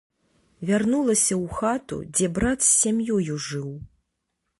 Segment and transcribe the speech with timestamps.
[0.69, 3.69] Вярнулася ў хату, дзе брат з сям'ёю жыў.